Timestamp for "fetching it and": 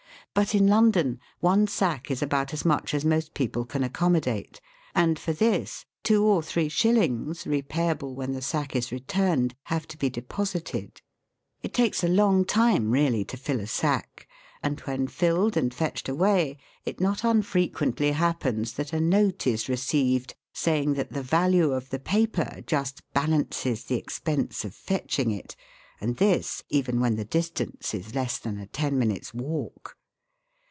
24.73-26.15